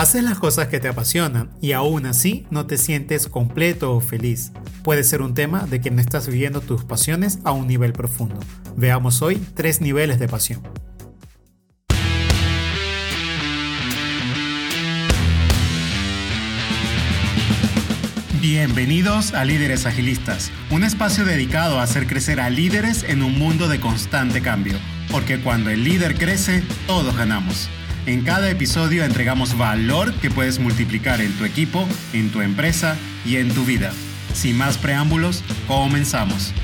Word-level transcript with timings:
Haces 0.00 0.24
las 0.24 0.38
cosas 0.38 0.68
que 0.68 0.80
te 0.80 0.88
apasionan 0.88 1.50
y 1.60 1.72
aún 1.72 2.06
así 2.06 2.46
no 2.50 2.64
te 2.64 2.78
sientes 2.78 3.28
completo 3.28 3.92
o 3.92 4.00
feliz. 4.00 4.50
Puede 4.82 5.04
ser 5.04 5.20
un 5.20 5.34
tema 5.34 5.66
de 5.66 5.82
que 5.82 5.90
no 5.90 6.00
estás 6.00 6.26
viviendo 6.26 6.62
tus 6.62 6.84
pasiones 6.84 7.38
a 7.44 7.52
un 7.52 7.66
nivel 7.66 7.92
profundo. 7.92 8.40
Veamos 8.78 9.20
hoy 9.20 9.36
tres 9.54 9.82
niveles 9.82 10.18
de 10.18 10.26
pasión. 10.26 10.62
Bienvenidos 18.40 19.34
a 19.34 19.44
Líderes 19.44 19.84
Agilistas, 19.84 20.50
un 20.70 20.82
espacio 20.82 21.26
dedicado 21.26 21.78
a 21.78 21.82
hacer 21.82 22.06
crecer 22.06 22.40
a 22.40 22.48
líderes 22.48 23.02
en 23.02 23.22
un 23.22 23.38
mundo 23.38 23.68
de 23.68 23.80
constante 23.80 24.40
cambio, 24.40 24.78
porque 25.10 25.42
cuando 25.42 25.68
el 25.68 25.84
líder 25.84 26.14
crece, 26.14 26.62
todos 26.86 27.14
ganamos. 27.14 27.68
En 28.06 28.22
cada 28.24 28.50
episodio 28.50 29.04
entregamos 29.04 29.58
valor 29.58 30.14
que 30.14 30.30
puedes 30.30 30.58
multiplicar 30.58 31.20
en 31.20 31.32
tu 31.36 31.44
equipo, 31.44 31.86
en 32.14 32.30
tu 32.30 32.40
empresa 32.40 32.96
y 33.26 33.36
en 33.36 33.52
tu 33.52 33.64
vida. 33.64 33.92
Sin 34.32 34.56
más 34.56 34.78
preámbulos, 34.78 35.44
comenzamos. 35.68 36.54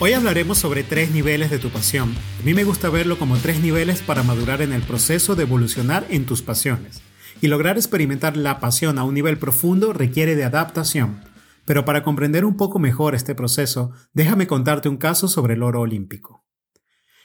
Hoy 0.00 0.12
hablaremos 0.14 0.58
sobre 0.58 0.82
tres 0.82 1.12
niveles 1.12 1.50
de 1.50 1.60
tu 1.60 1.70
pasión. 1.70 2.12
A 2.40 2.42
mí 2.44 2.54
me 2.54 2.64
gusta 2.64 2.90
verlo 2.90 3.18
como 3.18 3.36
tres 3.36 3.60
niveles 3.60 4.02
para 4.02 4.24
madurar 4.24 4.60
en 4.62 4.72
el 4.72 4.82
proceso 4.82 5.36
de 5.36 5.44
evolucionar 5.44 6.06
en 6.10 6.26
tus 6.26 6.42
pasiones 6.42 7.00
y 7.40 7.48
lograr 7.48 7.76
experimentar 7.76 8.36
la 8.36 8.60
pasión 8.60 8.98
a 8.98 9.04
un 9.04 9.14
nivel 9.14 9.38
profundo 9.38 9.92
requiere 9.92 10.36
de 10.36 10.44
adaptación. 10.44 11.20
Pero 11.64 11.84
para 11.84 12.02
comprender 12.02 12.44
un 12.44 12.56
poco 12.56 12.78
mejor 12.78 13.14
este 13.14 13.34
proceso, 13.34 13.92
déjame 14.12 14.46
contarte 14.46 14.88
un 14.88 14.96
caso 14.96 15.28
sobre 15.28 15.54
el 15.54 15.62
oro 15.62 15.80
olímpico. 15.80 16.44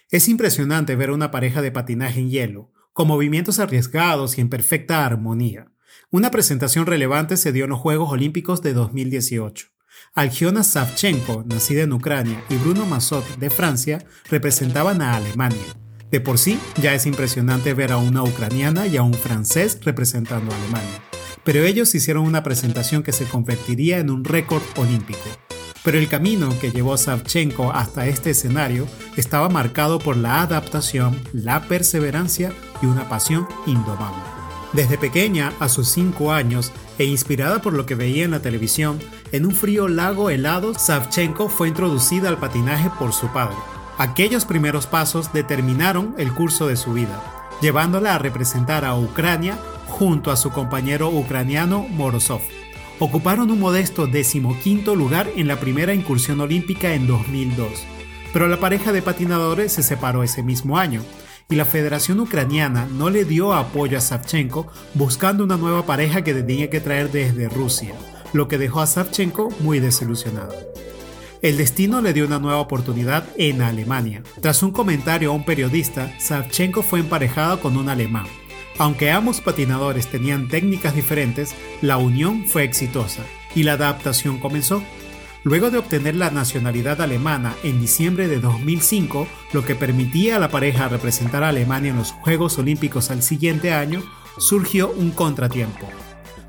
Es 0.09 0.27
impresionante 0.27 0.95
ver 0.95 1.11
una 1.11 1.31
pareja 1.31 1.61
de 1.61 1.71
patinaje 1.71 2.19
en 2.19 2.29
hielo, 2.29 2.71
con 2.91 3.07
movimientos 3.07 3.59
arriesgados 3.59 4.37
y 4.37 4.41
en 4.41 4.49
perfecta 4.49 5.05
armonía. 5.05 5.71
Una 6.09 6.31
presentación 6.31 6.85
relevante 6.85 7.37
se 7.37 7.53
dio 7.53 7.63
en 7.63 7.69
los 7.69 7.79
Juegos 7.79 8.11
Olímpicos 8.11 8.61
de 8.61 8.73
2018. 8.73 9.67
Algiona 10.13 10.63
Savchenko, 10.63 11.45
nacida 11.47 11.83
en 11.83 11.93
Ucrania, 11.93 12.43
y 12.49 12.55
Bruno 12.55 12.85
Massot, 12.85 13.25
de 13.37 13.49
Francia, 13.49 14.03
representaban 14.29 15.01
a 15.01 15.15
Alemania. 15.15 15.80
De 16.11 16.19
por 16.19 16.37
sí, 16.37 16.59
ya 16.75 16.93
es 16.93 17.05
impresionante 17.05 17.73
ver 17.73 17.93
a 17.93 17.97
una 17.97 18.21
ucraniana 18.21 18.85
y 18.85 18.97
a 18.97 19.01
un 19.01 19.13
francés 19.13 19.79
representando 19.81 20.51
a 20.51 20.57
Alemania. 20.57 21.01
Pero 21.45 21.63
ellos 21.63 21.95
hicieron 21.95 22.25
una 22.25 22.43
presentación 22.43 23.01
que 23.01 23.13
se 23.13 23.23
convertiría 23.25 23.97
en 23.97 24.09
un 24.09 24.25
récord 24.25 24.61
olímpico. 24.75 25.21
Pero 25.83 25.97
el 25.97 26.09
camino 26.09 26.53
que 26.59 26.71
llevó 26.71 26.97
Savchenko 26.97 27.71
hasta 27.71 28.07
este 28.07 28.31
escenario 28.31 28.87
estaba 29.15 29.47
marcado 29.47 29.99
por 29.99 30.17
la 30.17 30.41
adaptación, 30.41 31.17
la 31.31 31.61
perseverancia 31.61 32.51
y 32.81 32.87
una 32.87 33.07
pasión 33.07 33.47
indomable. 33.65 34.21
Desde 34.73 34.97
pequeña, 34.97 35.53
a 35.59 35.69
sus 35.69 35.87
5 35.89 36.33
años, 36.33 36.71
e 36.97 37.05
inspirada 37.05 37.61
por 37.61 37.73
lo 37.73 37.85
que 37.85 37.95
veía 37.95 38.25
en 38.25 38.31
la 38.31 38.41
televisión, 38.41 38.99
en 39.31 39.45
un 39.45 39.55
frío 39.55 39.87
lago 39.87 40.29
helado, 40.29 40.73
Savchenko 40.77 41.49
fue 41.49 41.69
introducida 41.69 42.29
al 42.29 42.37
patinaje 42.37 42.89
por 42.99 43.13
su 43.13 43.27
padre. 43.27 43.55
Aquellos 43.97 44.45
primeros 44.45 44.87
pasos 44.87 45.33
determinaron 45.33 46.15
el 46.17 46.33
curso 46.33 46.67
de 46.67 46.77
su 46.77 46.93
vida, 46.93 47.21
llevándola 47.61 48.15
a 48.15 48.19
representar 48.19 48.85
a 48.85 48.97
Ucrania 48.97 49.57
junto 49.87 50.31
a 50.31 50.35
su 50.35 50.51
compañero 50.51 51.09
ucraniano 51.09 51.85
Morozov. 51.89 52.41
Ocuparon 52.99 53.51
un 53.51 53.59
modesto 53.59 54.07
decimoquinto 54.07 54.95
lugar 54.95 55.29
en 55.35 55.47
la 55.47 55.59
primera 55.59 55.93
incursión 55.93 56.39
olímpica 56.39 56.93
en 56.93 57.07
2002, 57.07 57.83
pero 58.33 58.47
la 58.47 58.59
pareja 58.59 58.91
de 58.91 59.01
patinadores 59.01 59.73
se 59.73 59.83
separó 59.83 60.23
ese 60.23 60.43
mismo 60.43 60.77
año 60.77 61.01
y 61.49 61.55
la 61.55 61.65
Federación 61.65 62.19
Ucraniana 62.19 62.87
no 62.89 63.09
le 63.09 63.25
dio 63.25 63.53
apoyo 63.53 63.97
a 63.97 64.01
Savchenko 64.01 64.71
buscando 64.93 65.43
una 65.43 65.57
nueva 65.57 65.85
pareja 65.85 66.23
que 66.23 66.33
tenía 66.33 66.69
que 66.69 66.79
traer 66.79 67.11
desde 67.11 67.49
Rusia, 67.49 67.93
lo 68.33 68.47
que 68.47 68.57
dejó 68.57 68.79
a 68.79 68.87
Savchenko 68.87 69.49
muy 69.59 69.79
desilusionado. 69.79 70.70
El 71.41 71.57
destino 71.57 72.01
le 72.01 72.13
dio 72.13 72.27
una 72.27 72.37
nueva 72.37 72.59
oportunidad 72.59 73.27
en 73.35 73.63
Alemania. 73.63 74.21
Tras 74.41 74.61
un 74.61 74.69
comentario 74.69 75.31
a 75.31 75.33
un 75.33 75.43
periodista, 75.43 76.13
Savchenko 76.19 76.83
fue 76.83 76.99
emparejada 76.99 77.57
con 77.57 77.77
un 77.77 77.89
alemán. 77.89 78.27
Aunque 78.77 79.09
ambos 79.09 79.41
patinadores 79.41 80.05
tenían 80.05 80.49
técnicas 80.49 80.93
diferentes, 80.93 81.55
la 81.81 81.97
unión 81.97 82.45
fue 82.45 82.63
exitosa 82.63 83.23
y 83.55 83.63
la 83.63 83.73
adaptación 83.73 84.37
comenzó. 84.37 84.83
Luego 85.43 85.71
de 85.71 85.79
obtener 85.79 86.15
la 86.15 86.29
nacionalidad 86.29 87.01
alemana 87.01 87.55
en 87.63 87.81
diciembre 87.81 88.27
de 88.27 88.39
2005, 88.39 89.27
lo 89.53 89.65
que 89.65 89.73
permitía 89.73 90.35
a 90.35 90.39
la 90.39 90.49
pareja 90.49 90.89
representar 90.89 91.43
a 91.43 91.49
Alemania 91.49 91.89
en 91.89 91.97
los 91.97 92.11
Juegos 92.11 92.59
Olímpicos 92.59 93.09
al 93.09 93.23
siguiente 93.23 93.73
año, 93.73 94.03
surgió 94.37 94.91
un 94.91 95.09
contratiempo. 95.09 95.89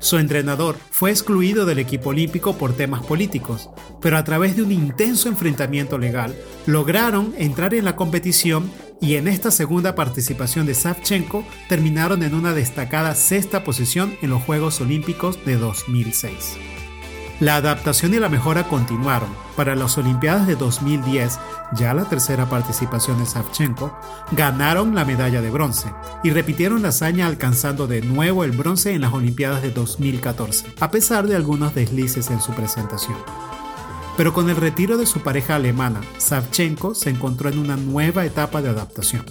Su 0.03 0.17
entrenador 0.17 0.75
fue 0.91 1.11
excluido 1.11 1.65
del 1.65 1.79
equipo 1.79 2.09
olímpico 2.09 2.57
por 2.57 2.73
temas 2.73 3.05
políticos, 3.05 3.69
pero 4.01 4.17
a 4.17 4.25
través 4.25 4.57
de 4.57 4.61
un 4.61 4.73
intenso 4.73 5.29
enfrentamiento 5.29 5.97
legal 5.97 6.35
lograron 6.65 7.33
entrar 7.37 7.73
en 7.73 7.85
la 7.85 7.95
competición 7.95 8.69
y 8.99 9.15
en 9.15 9.29
esta 9.29 9.49
segunda 9.49 9.95
participación 9.95 10.65
de 10.65 10.73
Savchenko 10.73 11.45
terminaron 11.69 12.21
en 12.21 12.35
una 12.35 12.53
destacada 12.53 13.15
sexta 13.15 13.63
posición 13.63 14.17
en 14.21 14.31
los 14.31 14.43
Juegos 14.43 14.81
Olímpicos 14.81 15.39
de 15.45 15.55
2006. 15.55 16.57
La 17.43 17.57
adaptación 17.57 18.13
y 18.13 18.19
la 18.19 18.29
mejora 18.29 18.69
continuaron. 18.69 19.27
Para 19.57 19.75
las 19.75 19.97
Olimpiadas 19.97 20.47
de 20.47 20.55
2010, 20.55 21.39
ya 21.73 21.93
la 21.93 22.05
tercera 22.05 22.45
participación 22.45 23.19
de 23.19 23.25
Savchenko, 23.25 23.99
ganaron 24.31 24.95
la 24.95 25.03
medalla 25.03 25.41
de 25.41 25.49
bronce 25.49 25.91
y 26.23 26.29
repitieron 26.29 26.81
la 26.81 26.87
hazaña 26.87 27.27
alcanzando 27.27 27.85
de 27.85 28.01
nuevo 28.01 28.45
el 28.45 28.51
bronce 28.51 28.93
en 28.93 29.01
las 29.01 29.11
Olimpiadas 29.11 29.61
de 29.61 29.71
2014, 29.71 30.67
a 30.79 30.89
pesar 30.89 31.27
de 31.27 31.35
algunos 31.35 31.75
deslices 31.75 32.29
en 32.29 32.39
su 32.39 32.53
presentación. 32.53 33.17
Pero 34.15 34.31
con 34.31 34.49
el 34.49 34.55
retiro 34.55 34.95
de 34.95 35.05
su 35.05 35.19
pareja 35.19 35.55
alemana, 35.55 35.99
Savchenko 36.19 36.95
se 36.95 37.09
encontró 37.09 37.49
en 37.49 37.57
una 37.57 37.75
nueva 37.75 38.23
etapa 38.23 38.61
de 38.61 38.69
adaptación. 38.69 39.25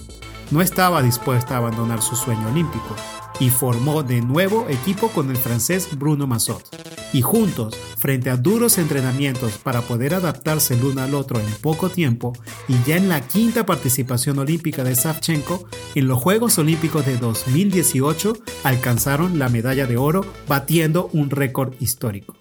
No 0.51 0.61
estaba 0.61 1.01
dispuesta 1.01 1.55
a 1.55 1.57
abandonar 1.57 2.03
su 2.03 2.15
sueño 2.15 2.47
olímpico 2.49 2.95
y 3.39 3.49
formó 3.49 4.03
de 4.03 4.21
nuevo 4.21 4.67
equipo 4.69 5.07
con 5.07 5.31
el 5.31 5.37
francés 5.37 5.97
Bruno 5.97 6.27
Massot 6.27 6.92
y 7.13 7.21
juntos, 7.21 7.77
frente 7.97 8.29
a 8.29 8.37
duros 8.37 8.77
entrenamientos 8.77 9.57
para 9.59 9.81
poder 9.81 10.15
adaptarse 10.15 10.73
el 10.73 10.83
uno 10.83 11.01
al 11.01 11.13
otro 11.15 11.39
en 11.39 11.45
poco 11.61 11.89
tiempo, 11.89 12.33
y 12.67 12.75
ya 12.85 12.97
en 12.97 13.07
la 13.07 13.21
quinta 13.21 13.65
participación 13.65 14.39
olímpica 14.39 14.83
de 14.83 14.95
Savchenko, 14.95 15.67
en 15.95 16.07
los 16.07 16.21
Juegos 16.21 16.57
Olímpicos 16.57 17.05
de 17.05 17.17
2018 17.17 18.33
alcanzaron 18.63 19.39
la 19.39 19.49
medalla 19.49 19.85
de 19.85 19.97
oro 19.97 20.25
batiendo 20.47 21.09
un 21.13 21.29
récord 21.29 21.75
histórico. 21.79 22.35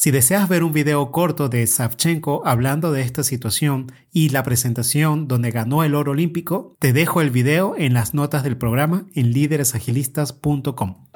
Si 0.00 0.12
deseas 0.12 0.48
ver 0.48 0.62
un 0.62 0.72
video 0.72 1.10
corto 1.10 1.48
de 1.48 1.66
Savchenko 1.66 2.42
hablando 2.46 2.92
de 2.92 3.02
esta 3.02 3.24
situación 3.24 3.90
y 4.12 4.28
la 4.28 4.44
presentación 4.44 5.26
donde 5.26 5.50
ganó 5.50 5.82
el 5.82 5.96
oro 5.96 6.12
olímpico, 6.12 6.76
te 6.78 6.92
dejo 6.92 7.20
el 7.20 7.30
video 7.30 7.74
en 7.76 7.94
las 7.94 8.14
notas 8.14 8.44
del 8.44 8.56
programa 8.56 9.06
en 9.16 9.32
líderesagilistas.com. 9.32 11.07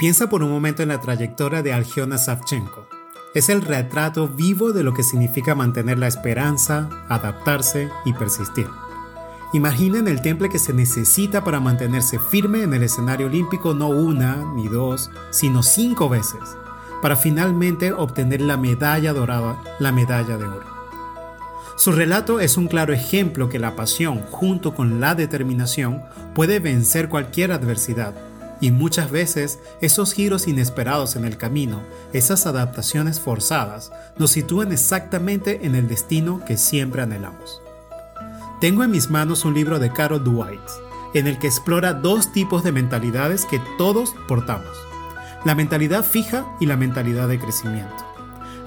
Piensa 0.00 0.30
por 0.30 0.42
un 0.42 0.50
momento 0.50 0.82
en 0.82 0.88
la 0.88 0.98
trayectoria 0.98 1.62
de 1.62 1.74
Algiona 1.74 2.16
Savchenko. 2.16 2.88
Es 3.34 3.50
el 3.50 3.60
retrato 3.60 4.28
vivo 4.28 4.72
de 4.72 4.82
lo 4.82 4.94
que 4.94 5.02
significa 5.02 5.54
mantener 5.54 5.98
la 5.98 6.08
esperanza, 6.08 6.88
adaptarse 7.10 7.90
y 8.06 8.14
persistir. 8.14 8.66
Imaginen 9.52 10.08
el 10.08 10.22
temple 10.22 10.48
que 10.48 10.58
se 10.58 10.72
necesita 10.72 11.44
para 11.44 11.60
mantenerse 11.60 12.18
firme 12.18 12.62
en 12.62 12.72
el 12.72 12.82
escenario 12.82 13.26
olímpico 13.26 13.74
no 13.74 13.88
una 13.88 14.36
ni 14.54 14.68
dos, 14.68 15.10
sino 15.28 15.62
cinco 15.62 16.08
veces, 16.08 16.40
para 17.02 17.14
finalmente 17.14 17.92
obtener 17.92 18.40
la 18.40 18.56
medalla 18.56 19.12
dorada, 19.12 19.60
la 19.80 19.92
medalla 19.92 20.38
de 20.38 20.46
oro. 20.46 20.66
Su 21.76 21.92
relato 21.92 22.40
es 22.40 22.56
un 22.56 22.68
claro 22.68 22.94
ejemplo 22.94 23.50
que 23.50 23.58
la 23.58 23.76
pasión, 23.76 24.22
junto 24.30 24.74
con 24.74 24.98
la 24.98 25.14
determinación, 25.14 26.02
puede 26.34 26.58
vencer 26.58 27.10
cualquier 27.10 27.52
adversidad 27.52 28.14
y 28.60 28.70
muchas 28.70 29.10
veces 29.10 29.58
esos 29.80 30.12
giros 30.12 30.46
inesperados 30.46 31.16
en 31.16 31.24
el 31.24 31.36
camino, 31.36 31.82
esas 32.12 32.46
adaptaciones 32.46 33.20
forzadas, 33.20 33.90
nos 34.18 34.32
sitúan 34.32 34.72
exactamente 34.72 35.60
en 35.66 35.74
el 35.74 35.88
destino 35.88 36.44
que 36.44 36.56
siempre 36.56 37.02
anhelamos. 37.02 37.62
Tengo 38.60 38.84
en 38.84 38.90
mis 38.90 39.08
manos 39.08 39.44
un 39.44 39.54
libro 39.54 39.78
de 39.78 39.90
Carol 39.90 40.22
Dwight, 40.22 40.60
en 41.14 41.26
el 41.26 41.38
que 41.38 41.46
explora 41.46 41.94
dos 41.94 42.32
tipos 42.32 42.62
de 42.62 42.72
mentalidades 42.72 43.46
que 43.46 43.60
todos 43.78 44.14
portamos. 44.28 44.76
La 45.44 45.54
mentalidad 45.54 46.04
fija 46.04 46.44
y 46.60 46.66
la 46.66 46.76
mentalidad 46.76 47.26
de 47.28 47.38
crecimiento. 47.38 48.04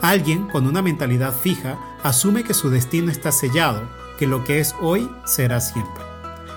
Alguien 0.01 0.47
con 0.49 0.67
una 0.67 0.81
mentalidad 0.81 1.33
fija 1.33 1.77
asume 2.03 2.43
que 2.43 2.55
su 2.55 2.69
destino 2.69 3.11
está 3.11 3.31
sellado, 3.31 3.83
que 4.17 4.27
lo 4.27 4.43
que 4.43 4.59
es 4.59 4.75
hoy 4.81 5.09
será 5.25 5.61
siempre. 5.61 6.12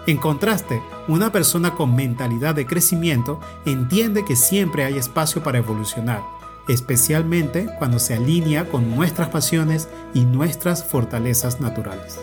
En 0.06 0.18
contraste, 0.18 0.82
una 1.08 1.32
persona 1.32 1.74
con 1.74 1.96
mentalidad 1.96 2.54
de 2.54 2.64
crecimiento 2.64 3.40
entiende 3.64 4.24
que 4.24 4.36
siempre 4.36 4.84
hay 4.84 4.98
espacio 4.98 5.42
para 5.42 5.58
evolucionar, 5.58 6.22
especialmente 6.68 7.68
cuando 7.78 7.98
se 7.98 8.14
alinea 8.14 8.68
con 8.68 8.94
nuestras 8.94 9.30
pasiones 9.30 9.88
y 10.14 10.24
nuestras 10.24 10.84
fortalezas 10.84 11.60
naturales. 11.60 12.20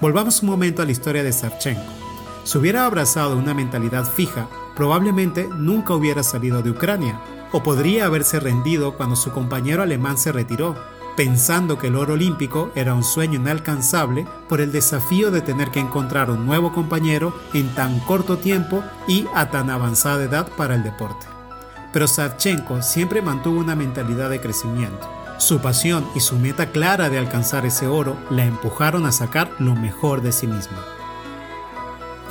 Volvamos 0.00 0.42
un 0.42 0.48
momento 0.48 0.82
a 0.82 0.84
la 0.84 0.90
historia 0.90 1.22
de 1.22 1.32
Savchenko. 1.32 1.92
Si 2.42 2.58
hubiera 2.58 2.86
abrazado 2.86 3.36
una 3.36 3.54
mentalidad 3.54 4.10
fija, 4.10 4.48
probablemente 4.74 5.46
nunca 5.46 5.94
hubiera 5.94 6.24
salido 6.24 6.60
de 6.60 6.70
Ucrania, 6.70 7.20
o 7.52 7.62
podría 7.62 8.06
haberse 8.06 8.40
rendido 8.40 8.96
cuando 8.96 9.14
su 9.14 9.30
compañero 9.30 9.82
alemán 9.82 10.18
se 10.18 10.32
retiró, 10.32 10.74
pensando 11.20 11.76
que 11.76 11.88
el 11.88 11.96
oro 11.96 12.14
olímpico 12.14 12.72
era 12.74 12.94
un 12.94 13.04
sueño 13.04 13.34
inalcanzable 13.34 14.26
por 14.48 14.62
el 14.62 14.72
desafío 14.72 15.30
de 15.30 15.42
tener 15.42 15.70
que 15.70 15.78
encontrar 15.78 16.30
un 16.30 16.46
nuevo 16.46 16.72
compañero 16.72 17.38
en 17.52 17.68
tan 17.74 18.00
corto 18.00 18.38
tiempo 18.38 18.82
y 19.06 19.26
a 19.34 19.50
tan 19.50 19.68
avanzada 19.68 20.24
edad 20.24 20.48
para 20.56 20.76
el 20.76 20.82
deporte. 20.82 21.26
Pero 21.92 22.08
Savchenko 22.08 22.80
siempre 22.80 23.20
mantuvo 23.20 23.60
una 23.60 23.76
mentalidad 23.76 24.30
de 24.30 24.40
crecimiento 24.40 25.06
su 25.36 25.60
pasión 25.60 26.06
y 26.14 26.20
su 26.20 26.38
meta 26.38 26.70
clara 26.70 27.10
de 27.10 27.18
alcanzar 27.18 27.66
ese 27.66 27.86
oro 27.86 28.16
la 28.30 28.46
empujaron 28.46 29.04
a 29.04 29.12
sacar 29.12 29.50
lo 29.58 29.74
mejor 29.74 30.22
de 30.22 30.32
sí 30.32 30.46
misma. 30.46 30.78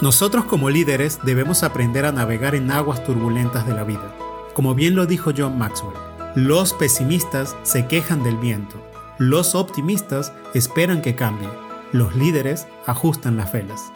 Nosotros 0.01 0.45
como 0.45 0.71
líderes 0.71 1.19
debemos 1.21 1.61
aprender 1.61 2.05
a 2.05 2.11
navegar 2.11 2.55
en 2.55 2.71
aguas 2.71 3.03
turbulentas 3.03 3.67
de 3.67 3.73
la 3.75 3.83
vida. 3.83 4.15
Como 4.55 4.73
bien 4.73 4.95
lo 4.95 5.05
dijo 5.05 5.31
John 5.35 5.59
Maxwell, 5.59 6.08
los 6.47 6.73
pesimistas 6.73 7.57
se 7.63 7.87
quejan 7.87 8.23
del 8.23 8.37
viento, 8.37 8.81
los 9.17 9.55
optimistas 9.55 10.31
esperan 10.53 11.01
que 11.01 11.13
cambie, 11.13 11.49
los 11.91 12.15
líderes 12.15 12.65
ajustan 12.85 13.35
las 13.35 13.51
velas. 13.51 13.91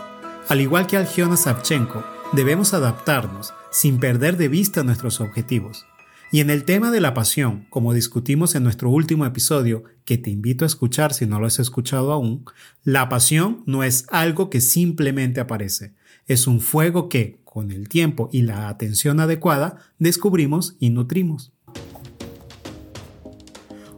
Al 0.49 0.59
igual 0.59 0.85
que 0.85 0.97
Algiona 0.97 1.37
Savchenko, 1.37 2.03
debemos 2.33 2.73
adaptarnos 2.73 3.53
sin 3.71 3.97
perder 3.97 4.35
de 4.35 4.49
vista 4.49 4.83
nuestros 4.83 5.21
objetivos. 5.21 5.85
Y 6.33 6.41
en 6.41 6.49
el 6.49 6.65
tema 6.65 6.91
de 6.91 6.99
la 6.99 7.13
pasión, 7.13 7.65
como 7.69 7.93
discutimos 7.93 8.55
en 8.55 8.63
nuestro 8.63 8.89
último 8.89 9.25
episodio, 9.25 9.85
que 10.03 10.17
te 10.17 10.29
invito 10.29 10.65
a 10.65 10.67
escuchar 10.67 11.13
si 11.13 11.25
no 11.25 11.39
lo 11.39 11.47
has 11.47 11.59
escuchado 11.59 12.11
aún, 12.11 12.43
la 12.83 13.07
pasión 13.07 13.63
no 13.65 13.83
es 13.85 14.05
algo 14.09 14.49
que 14.49 14.59
simplemente 14.59 15.39
aparece, 15.39 15.93
es 16.27 16.45
un 16.45 16.59
fuego 16.59 17.07
que, 17.07 17.39
con 17.45 17.71
el 17.71 17.87
tiempo 17.87 18.29
y 18.33 18.41
la 18.41 18.67
atención 18.67 19.21
adecuada, 19.21 19.77
descubrimos 19.97 20.75
y 20.79 20.89
nutrimos. 20.89 21.52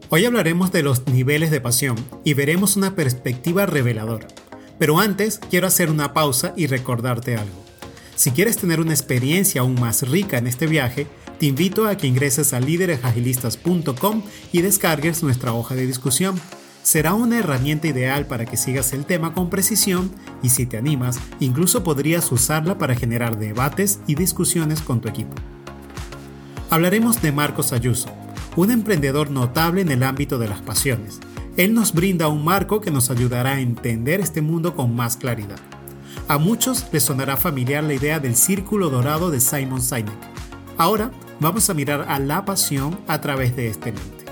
Hoy 0.10 0.24
hablaremos 0.24 0.72
de 0.72 0.84
los 0.84 1.08
niveles 1.08 1.50
de 1.50 1.60
pasión 1.60 1.96
y 2.24 2.36
veremos 2.36 2.76
una 2.76 2.96
perspectiva 2.96 3.66
reveladora. 3.66 4.28
Pero 4.78 5.00
antes 5.00 5.40
quiero 5.50 5.66
hacer 5.66 5.90
una 5.90 6.14
pausa 6.14 6.54
y 6.56 6.68
recordarte 6.68 7.36
algo. 7.36 7.66
Si 8.16 8.30
quieres 8.30 8.58
tener 8.58 8.80
una 8.80 8.94
experiencia 8.94 9.62
aún 9.62 9.80
más 9.80 10.08
rica 10.08 10.38
en 10.38 10.46
este 10.46 10.68
viaje, 10.68 11.08
te 11.40 11.48
invito 11.48 11.88
a 11.88 11.98
que 11.98 12.06
ingreses 12.06 12.54
a 12.54 12.60
líderesagilistas.com 12.60 14.22
y 14.52 14.62
descargues 14.62 15.24
nuestra 15.24 15.54
hoja 15.54 15.74
de 15.74 15.88
discusión. 15.88 16.40
Será 16.84 17.16
una 17.16 17.40
herramienta 17.40 17.88
ideal 17.88 18.28
para 18.28 18.46
que 18.46 18.58
sigas 18.58 18.94
el 18.94 19.06
tema 19.06 19.34
con 19.34 19.50
precisión 19.50 20.12
y 20.44 20.50
si 20.50 20.68
te 20.68 20.78
animas, 20.78 21.20
incluso 21.40 21.84
podrías 21.84 22.32
usarla 22.32 22.78
para 22.78 22.96
generar 22.96 23.40
debates 23.40 24.00
y 24.06 24.14
discusiones 24.14 24.82
con 24.82 25.02
tu 25.02 25.10
equipo. 25.10 25.34
Hablaremos 26.70 27.22
de 27.24 27.32
Marcos 27.32 27.74
Ayuso, 27.74 28.10
un 28.56 28.72
emprendedor 28.72 29.32
notable 29.32 29.82
en 29.82 29.92
el 29.92 30.04
ámbito 30.04 30.38
de 30.38 30.48
las 30.48 30.62
pasiones. 30.62 31.20
Él 31.58 31.74
nos 31.74 31.94
brinda 31.94 32.28
un 32.28 32.44
marco 32.44 32.82
que 32.82 32.92
nos 32.92 33.10
ayudará 33.10 33.54
a 33.54 33.62
entender 33.62 34.20
este 34.20 34.42
mundo 34.42 34.76
con 34.76 34.96
más 34.96 35.18
claridad. 35.18 35.60
A 36.28 36.38
muchos 36.38 36.86
les 36.92 37.04
sonará 37.04 37.38
familiar 37.38 37.84
la 37.84 37.94
idea 37.94 38.20
del 38.20 38.36
círculo 38.36 38.90
dorado 38.90 39.32
de 39.32 39.40
Simon 39.40 39.82
Sinek. 39.82 40.14
Ahora 40.78 41.12
vamos 41.40 41.70
a 41.70 41.74
mirar 41.74 42.06
a 42.10 42.20
la 42.20 42.46
pasión 42.46 43.00
a 43.08 43.22
través 43.22 43.56
de 43.56 43.68
este 43.68 43.92
lente. 43.92 44.26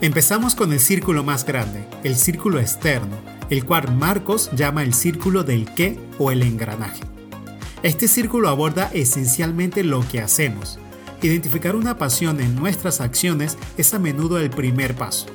Empezamos 0.00 0.54
con 0.54 0.72
el 0.72 0.80
círculo 0.80 1.24
más 1.24 1.44
grande, 1.44 1.84
el 2.04 2.16
círculo 2.16 2.58
externo, 2.58 3.16
el 3.50 3.64
cual 3.66 3.94
Marcos 3.94 4.50
llama 4.56 4.82
el 4.82 4.94
círculo 4.94 5.42
del 5.44 5.66
qué 5.74 5.98
o 6.18 6.30
el 6.30 6.42
engranaje. 6.42 7.02
Este 7.82 8.08
círculo 8.08 8.48
aborda 8.48 8.90
esencialmente 8.94 9.84
lo 9.84 10.06
que 10.08 10.20
hacemos. 10.20 10.79
Identificar 11.22 11.76
una 11.76 11.98
pasión 11.98 12.40
en 12.40 12.54
nuestras 12.54 13.02
acciones 13.02 13.58
es 13.76 13.92
a 13.92 13.98
menudo 13.98 14.38
el 14.38 14.48
primer 14.48 14.94
paso. 14.94 15.26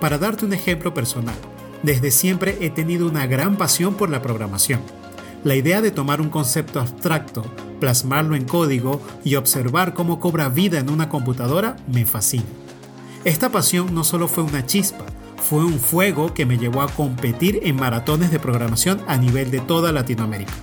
Para 0.00 0.18
darte 0.18 0.44
un 0.44 0.52
ejemplo 0.52 0.94
personal, 0.94 1.34
desde 1.82 2.12
siempre 2.12 2.58
he 2.60 2.70
tenido 2.70 3.08
una 3.08 3.26
gran 3.26 3.56
pasión 3.56 3.94
por 3.94 4.08
la 4.08 4.22
programación. 4.22 4.80
La 5.42 5.56
idea 5.56 5.80
de 5.80 5.90
tomar 5.90 6.20
un 6.20 6.28
concepto 6.28 6.80
abstracto, 6.80 7.44
plasmarlo 7.80 8.36
en 8.36 8.44
código 8.44 9.00
y 9.24 9.34
observar 9.34 9.94
cómo 9.94 10.20
cobra 10.20 10.48
vida 10.48 10.78
en 10.78 10.90
una 10.90 11.08
computadora 11.08 11.76
me 11.92 12.06
fascina. 12.06 12.44
Esta 13.24 13.50
pasión 13.50 13.92
no 13.94 14.04
solo 14.04 14.28
fue 14.28 14.44
una 14.44 14.64
chispa, 14.64 15.06
fue 15.42 15.64
un 15.64 15.80
fuego 15.80 16.34
que 16.34 16.46
me 16.46 16.56
llevó 16.56 16.82
a 16.82 16.88
competir 16.88 17.60
en 17.64 17.74
maratones 17.74 18.30
de 18.30 18.38
programación 18.38 19.00
a 19.08 19.16
nivel 19.16 19.50
de 19.50 19.58
toda 19.60 19.90
Latinoamérica. 19.90 20.54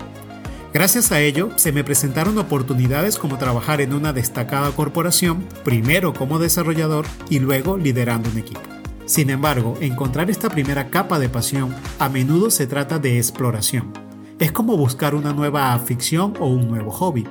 Gracias 0.73 1.11
a 1.11 1.21
ello, 1.21 1.51
se 1.55 1.71
me 1.71 1.83
presentaron 1.83 2.37
oportunidades 2.39 3.19
como 3.19 3.37
trabajar 3.37 3.79
en 3.79 3.93
una 3.93 4.11
destacada 4.11 4.71
corporación, 4.71 5.47
primero 5.63 6.13
como 6.13 6.39
desarrollador 6.39 7.05
y 7.29 7.37
luego 7.37 7.77
liderando 7.77 8.29
un 8.31 8.39
equipo. 8.39 8.61
Sin 9.05 9.29
embargo, 9.29 9.75
encontrar 9.81 10.31
esta 10.31 10.49
primera 10.49 10.89
capa 10.89 11.19
de 11.19 11.29
pasión 11.29 11.75
a 11.99 12.09
menudo 12.09 12.49
se 12.49 12.65
trata 12.65 12.97
de 12.97 13.17
exploración, 13.17 13.93
es 14.39 14.51
como 14.51 14.75
buscar 14.75 15.13
una 15.15 15.31
nueva 15.31 15.73
afición 15.73 16.33
o 16.39 16.47
un 16.47 16.67
nuevo 16.67 16.91
hobby. 16.91 17.27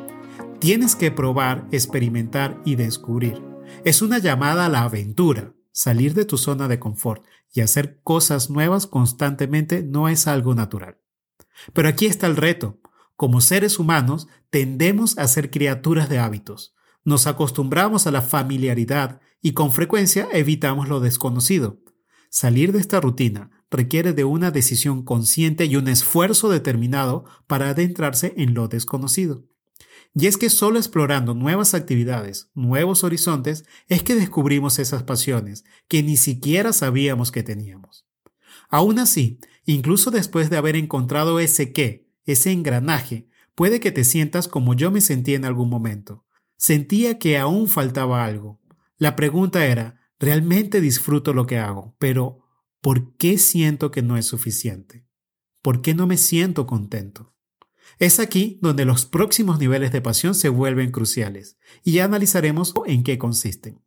Tienes 0.61 0.95
que 0.95 1.11
probar, 1.11 1.67
experimentar 1.73 2.61
y 2.65 2.77
descubrir. 2.77 3.43
Es 3.85 4.03
una 4.03 4.19
llamada 4.19 4.67
a 4.67 4.69
la 4.69 4.83
aventura. 4.83 5.53
Salir 5.73 6.15
de 6.15 6.25
tu 6.25 6.39
zona 6.39 6.69
de 6.69 6.79
confort 6.79 7.25
y 7.53 7.61
hacer 7.61 8.01
cosas 8.03 8.51
nuevas 8.51 8.87
constantemente 8.87 9.83
no 9.83 10.09
es 10.09 10.27
algo 10.29 10.55
natural. 10.55 10.99
Pero 11.73 11.89
aquí 11.89 12.07
está 12.07 12.27
el 12.27 12.37
reto. 12.37 12.79
Como 13.17 13.41
seres 13.41 13.79
humanos 13.79 14.29
tendemos 14.51 15.19
a 15.19 15.27
ser 15.29 15.51
criaturas 15.51 16.09
de 16.09 16.19
hábitos. 16.19 16.75
Nos 17.05 17.27
acostumbramos 17.27 18.07
a 18.07 18.11
la 18.11 18.23
familiaridad 18.23 19.21
y 19.41 19.53
con 19.53 19.73
frecuencia 19.73 20.29
evitamos 20.33 20.89
lo 20.89 21.01
desconocido. 21.01 21.81
Salir 22.31 22.73
de 22.73 22.79
esta 22.79 23.01
rutina 23.01 23.51
requiere 23.71 24.13
de 24.13 24.25
una 24.25 24.51
decisión 24.51 25.03
consciente 25.03 25.65
y 25.65 25.77
un 25.77 25.89
esfuerzo 25.89 26.49
determinado 26.49 27.25
para 27.47 27.71
adentrarse 27.71 28.35
en 28.37 28.55
lo 28.55 28.69
desconocido. 28.69 29.45
Y 30.15 30.27
es 30.27 30.37
que 30.37 30.51
solo 30.51 30.79
explorando 30.79 31.35
nuevas 31.35 31.75
actividades, 31.75 32.51
nuevos 32.55 33.03
horizontes, 33.03 33.65
es 33.89 34.03
que 34.03 34.15
descubrimos 34.15 34.79
esas 34.79 35.03
pasiones 35.03 35.65
que 35.89 36.03
ni 36.03 36.17
siquiera 36.17 36.73
sabíamos 36.73 37.33
que 37.33 37.43
teníamos. 37.43 38.07
Aún 38.69 38.99
así, 38.99 39.39
incluso 39.65 40.11
después 40.11 40.51
de 40.51 40.59
haber 40.59 40.77
encontrado 40.77 41.41
ese 41.41 41.73
qué, 41.73 42.07
ese 42.25 42.53
engranaje, 42.53 43.29
puede 43.55 43.81
que 43.81 43.93
te 43.93 44.05
sientas 44.05 44.49
como 44.49 44.75
yo 44.75 44.91
me 44.91 45.01
sentí 45.01 45.35
en 45.35 45.45
algún 45.45 45.69
momento. 45.69 46.25
Sentía 46.57 47.19
que 47.19 47.39
aún 47.39 47.69
faltaba 47.69 48.25
algo. 48.25 48.61
La 48.99 49.17
pregunta 49.17 49.67
era, 49.67 50.03
Realmente 50.23 50.81
disfruto 50.81 51.33
lo 51.33 51.47
que 51.47 51.59
hago, 51.59 51.97
pero 51.99 52.47
¿por 52.81 53.17
qué 53.17 53.39
siento 53.39 53.91
que 53.91 54.03
no 54.03 54.17
es 54.17 54.25
suficiente? 54.25 55.05
¿Por 55.63 55.83
qué 55.83 55.95
no 55.95 56.07
me 56.07 56.17
siento 56.17 56.65
contento? 56.65 57.35
Es 57.99 58.21
aquí 58.21 58.61
donde 58.63 58.85
los 58.85 59.05
próximos 59.05 59.59
niveles 59.59 59.91
de 59.91 60.01
pasión 60.01 60.37
se 60.37 60.49
vuelven 60.49 60.93
cruciales 60.93 61.59
y 61.83 61.95
ya 61.95 62.05
analizaremos 62.05 62.73
en 62.87 63.03
qué 63.03 63.19
consisten. 63.19 63.83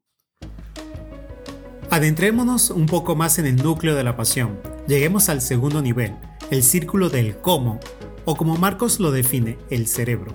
Adentrémonos 1.89 2.69
un 2.69 2.85
poco 2.85 3.15
más 3.15 3.39
en 3.39 3.45
el 3.45 3.55
núcleo 3.55 3.95
de 3.95 4.03
la 4.03 4.17
pasión. 4.17 4.59
Lleguemos 4.89 5.29
al 5.29 5.39
segundo 5.39 5.81
nivel, 5.81 6.17
el 6.51 6.63
círculo 6.63 7.09
del 7.09 7.37
cómo, 7.37 7.79
o 8.25 8.35
como 8.35 8.57
Marcos 8.57 8.99
lo 8.99 9.11
define, 9.11 9.57
el 9.69 9.87
cerebro. 9.87 10.33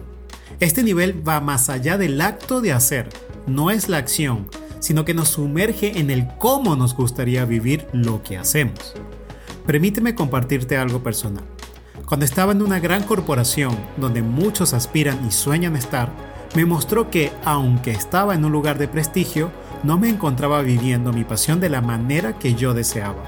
Este 0.60 0.82
nivel 0.82 1.26
va 1.26 1.40
más 1.40 1.68
allá 1.68 1.98
del 1.98 2.20
acto 2.20 2.60
de 2.60 2.72
hacer, 2.72 3.08
no 3.46 3.70
es 3.70 3.88
la 3.88 3.98
acción, 3.98 4.48
sino 4.78 5.04
que 5.04 5.14
nos 5.14 5.28
sumerge 5.28 5.98
en 5.98 6.10
el 6.10 6.26
cómo 6.38 6.76
nos 6.76 6.94
gustaría 6.94 7.44
vivir 7.44 7.86
lo 7.92 8.22
que 8.22 8.38
hacemos. 8.38 8.94
Permíteme 9.66 10.14
compartirte 10.14 10.76
algo 10.76 11.02
personal. 11.02 11.44
Cuando 12.06 12.24
estaba 12.24 12.52
en 12.52 12.62
una 12.62 12.80
gran 12.80 13.04
corporación 13.04 13.76
donde 13.96 14.22
muchos 14.22 14.74
aspiran 14.74 15.24
y 15.26 15.30
sueñan 15.30 15.76
estar, 15.76 16.10
me 16.56 16.64
mostró 16.64 17.10
que, 17.10 17.30
aunque 17.44 17.92
estaba 17.92 18.34
en 18.34 18.44
un 18.44 18.50
lugar 18.50 18.78
de 18.78 18.88
prestigio, 18.88 19.52
no 19.84 19.98
me 19.98 20.08
encontraba 20.08 20.60
viviendo 20.62 21.12
mi 21.12 21.24
pasión 21.24 21.60
de 21.60 21.68
la 21.68 21.80
manera 21.80 22.36
que 22.36 22.54
yo 22.54 22.74
deseaba. 22.74 23.22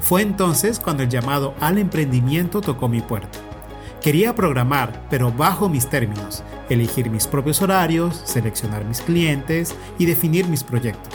Fue 0.00 0.22
entonces 0.22 0.80
cuando 0.80 1.02
el 1.02 1.10
llamado 1.10 1.54
al 1.60 1.78
emprendimiento 1.78 2.60
tocó 2.60 2.88
mi 2.88 3.02
puerta. 3.02 3.38
Quería 4.02 4.34
programar, 4.34 5.06
pero 5.10 5.30
bajo 5.30 5.68
mis 5.68 5.88
términos, 5.88 6.42
elegir 6.68 7.08
mis 7.08 7.28
propios 7.28 7.62
horarios, 7.62 8.20
seleccionar 8.24 8.84
mis 8.84 9.00
clientes 9.00 9.76
y 9.96 10.06
definir 10.06 10.48
mis 10.48 10.64
proyectos. 10.64 11.14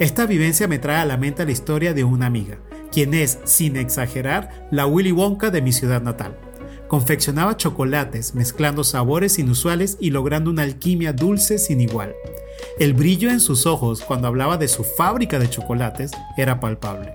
Esta 0.00 0.26
vivencia 0.26 0.66
me 0.66 0.80
trae 0.80 0.96
a 0.96 1.04
la 1.04 1.16
mente 1.16 1.44
la 1.44 1.52
historia 1.52 1.94
de 1.94 2.02
una 2.02 2.26
amiga, 2.26 2.58
quien 2.90 3.14
es, 3.14 3.38
sin 3.44 3.76
exagerar, 3.76 4.66
la 4.72 4.86
Willy 4.86 5.12
Wonka 5.12 5.50
de 5.50 5.62
mi 5.62 5.72
ciudad 5.72 6.02
natal. 6.02 6.36
Confeccionaba 6.88 7.56
chocolates 7.56 8.34
mezclando 8.34 8.82
sabores 8.82 9.38
inusuales 9.38 9.96
y 10.00 10.10
logrando 10.10 10.50
una 10.50 10.64
alquimia 10.64 11.12
dulce 11.12 11.58
sin 11.58 11.80
igual. 11.80 12.12
El 12.80 12.92
brillo 12.92 13.30
en 13.30 13.38
sus 13.38 13.66
ojos 13.66 14.02
cuando 14.02 14.26
hablaba 14.26 14.56
de 14.56 14.66
su 14.66 14.82
fábrica 14.82 15.38
de 15.38 15.48
chocolates 15.48 16.10
era 16.36 16.58
palpable. 16.58 17.12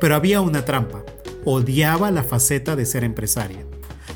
Pero 0.00 0.14
había 0.14 0.40
una 0.40 0.64
trampa. 0.64 1.04
Odiaba 1.44 2.10
la 2.10 2.22
faceta 2.22 2.74
de 2.74 2.86
ser 2.86 3.04
empresaria. 3.04 3.66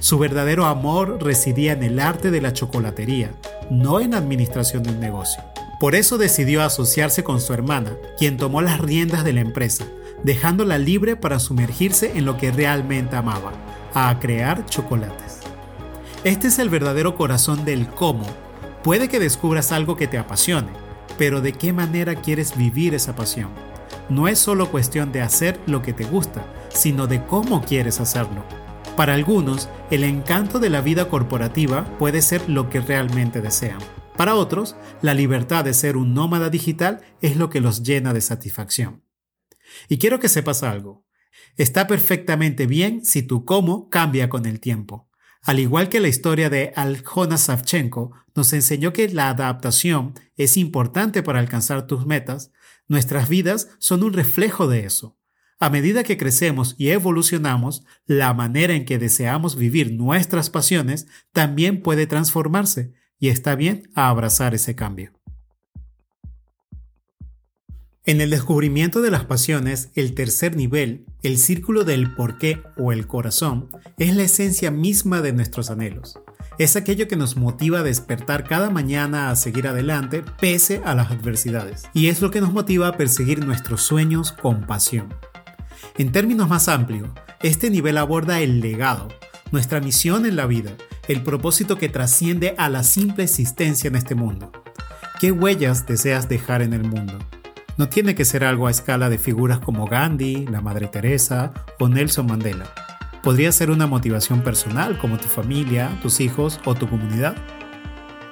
Su 0.04 0.18
verdadero 0.18 0.66
amor 0.66 1.16
residía 1.22 1.72
en 1.72 1.82
el 1.82 1.98
arte 1.98 2.30
de 2.30 2.42
la 2.42 2.52
chocolatería, 2.52 3.30
no 3.70 4.00
en 4.00 4.10
la 4.10 4.18
administración 4.18 4.82
de 4.82 4.90
un 4.90 5.00
negocio. 5.00 5.42
Por 5.80 5.94
eso 5.94 6.18
decidió 6.18 6.62
asociarse 6.62 7.24
con 7.24 7.40
su 7.40 7.54
hermana, 7.54 7.92
quien 8.18 8.36
tomó 8.36 8.60
las 8.60 8.80
riendas 8.80 9.24
de 9.24 9.32
la 9.32 9.40
empresa, 9.40 9.86
dejándola 10.22 10.76
libre 10.76 11.16
para 11.16 11.38
sumergirse 11.38 12.18
en 12.18 12.26
lo 12.26 12.36
que 12.36 12.52
realmente 12.52 13.16
amaba, 13.16 13.52
a 13.94 14.20
crear 14.20 14.66
chocolates. 14.66 15.38
Este 16.22 16.48
es 16.48 16.58
el 16.58 16.68
verdadero 16.68 17.16
corazón 17.16 17.64
del 17.64 17.88
cómo. 17.88 18.26
Puede 18.82 19.08
que 19.08 19.18
descubras 19.18 19.72
algo 19.72 19.96
que 19.96 20.06
te 20.06 20.18
apasione, 20.18 20.68
pero 21.16 21.40
¿de 21.40 21.54
qué 21.54 21.72
manera 21.72 22.14
quieres 22.16 22.58
vivir 22.58 22.94
esa 22.94 23.16
pasión? 23.16 23.48
No 24.10 24.28
es 24.28 24.38
solo 24.38 24.70
cuestión 24.70 25.12
de 25.12 25.22
hacer 25.22 25.58
lo 25.64 25.80
que 25.80 25.94
te 25.94 26.04
gusta, 26.04 26.44
sino 26.68 27.06
de 27.06 27.24
cómo 27.24 27.62
quieres 27.62 28.00
hacerlo. 28.00 28.63
Para 28.96 29.14
algunos, 29.14 29.68
el 29.90 30.04
encanto 30.04 30.60
de 30.60 30.70
la 30.70 30.80
vida 30.80 31.08
corporativa 31.08 31.84
puede 31.98 32.22
ser 32.22 32.48
lo 32.48 32.70
que 32.70 32.80
realmente 32.80 33.40
desean. 33.40 33.80
Para 34.16 34.36
otros, 34.36 34.76
la 35.02 35.14
libertad 35.14 35.64
de 35.64 35.74
ser 35.74 35.96
un 35.96 36.14
nómada 36.14 36.48
digital 36.48 37.00
es 37.20 37.36
lo 37.36 37.50
que 37.50 37.60
los 37.60 37.82
llena 37.82 38.12
de 38.14 38.20
satisfacción. 38.20 39.02
Y 39.88 39.98
quiero 39.98 40.20
que 40.20 40.28
sepas 40.28 40.62
algo. 40.62 41.04
Está 41.56 41.88
perfectamente 41.88 42.66
bien 42.66 43.04
si 43.04 43.24
tu 43.24 43.44
cómo 43.44 43.88
cambia 43.88 44.28
con 44.28 44.46
el 44.46 44.60
tiempo. 44.60 45.08
Al 45.42 45.58
igual 45.58 45.88
que 45.88 45.98
la 45.98 46.06
historia 46.06 46.48
de 46.48 46.72
Aljona 46.76 47.36
Savchenko 47.36 48.12
nos 48.36 48.52
enseñó 48.52 48.92
que 48.92 49.08
la 49.08 49.28
adaptación 49.28 50.14
es 50.36 50.56
importante 50.56 51.24
para 51.24 51.40
alcanzar 51.40 51.88
tus 51.88 52.06
metas, 52.06 52.52
nuestras 52.86 53.28
vidas 53.28 53.70
son 53.78 54.04
un 54.04 54.12
reflejo 54.12 54.68
de 54.68 54.86
eso. 54.86 55.18
A 55.64 55.70
medida 55.70 56.04
que 56.04 56.18
crecemos 56.18 56.74
y 56.76 56.90
evolucionamos, 56.90 57.86
la 58.04 58.34
manera 58.34 58.74
en 58.74 58.84
que 58.84 58.98
deseamos 58.98 59.56
vivir 59.56 59.94
nuestras 59.94 60.50
pasiones 60.50 61.06
también 61.32 61.80
puede 61.80 62.06
transformarse 62.06 62.92
y 63.18 63.28
está 63.28 63.54
bien 63.54 63.88
abrazar 63.94 64.54
ese 64.54 64.74
cambio. 64.74 65.12
En 68.04 68.20
el 68.20 68.28
descubrimiento 68.28 69.00
de 69.00 69.10
las 69.10 69.24
pasiones, 69.24 69.88
el 69.94 70.14
tercer 70.14 70.54
nivel, 70.54 71.06
el 71.22 71.38
círculo 71.38 71.84
del 71.84 72.14
porqué 72.14 72.62
o 72.76 72.92
el 72.92 73.06
corazón, 73.06 73.70
es 73.96 74.14
la 74.14 74.24
esencia 74.24 74.70
misma 74.70 75.22
de 75.22 75.32
nuestros 75.32 75.70
anhelos. 75.70 76.20
Es 76.58 76.76
aquello 76.76 77.08
que 77.08 77.16
nos 77.16 77.38
motiva 77.38 77.78
a 77.78 77.84
despertar 77.84 78.44
cada 78.44 78.68
mañana 78.68 79.30
a 79.30 79.36
seguir 79.36 79.66
adelante 79.66 80.24
pese 80.38 80.82
a 80.84 80.94
las 80.94 81.10
adversidades. 81.10 81.84
Y 81.94 82.08
es 82.08 82.20
lo 82.20 82.30
que 82.30 82.42
nos 82.42 82.52
motiva 82.52 82.88
a 82.88 82.98
perseguir 82.98 83.42
nuestros 83.46 83.80
sueños 83.80 84.30
con 84.30 84.66
pasión. 84.66 85.08
En 85.96 86.12
términos 86.12 86.48
más 86.48 86.68
amplios, 86.68 87.08
este 87.42 87.70
nivel 87.70 87.98
aborda 87.98 88.40
el 88.40 88.60
legado, 88.60 89.08
nuestra 89.52 89.80
misión 89.80 90.26
en 90.26 90.36
la 90.36 90.46
vida, 90.46 90.72
el 91.08 91.22
propósito 91.22 91.78
que 91.78 91.88
trasciende 91.88 92.54
a 92.58 92.68
la 92.68 92.82
simple 92.82 93.24
existencia 93.24 93.88
en 93.88 93.96
este 93.96 94.14
mundo. 94.14 94.50
¿Qué 95.20 95.30
huellas 95.30 95.86
deseas 95.86 96.28
dejar 96.28 96.62
en 96.62 96.72
el 96.72 96.84
mundo? 96.84 97.18
No 97.76 97.88
tiene 97.88 98.14
que 98.14 98.24
ser 98.24 98.44
algo 98.44 98.66
a 98.66 98.70
escala 98.70 99.08
de 99.08 99.18
figuras 99.18 99.58
como 99.58 99.86
Gandhi, 99.86 100.46
la 100.46 100.60
Madre 100.60 100.86
Teresa 100.86 101.52
o 101.78 101.88
Nelson 101.88 102.26
Mandela. 102.26 102.66
Podría 103.22 103.50
ser 103.52 103.70
una 103.70 103.86
motivación 103.86 104.42
personal 104.42 104.98
como 104.98 105.18
tu 105.18 105.28
familia, 105.28 105.98
tus 106.02 106.20
hijos 106.20 106.60
o 106.64 106.74
tu 106.74 106.88
comunidad. 106.88 107.34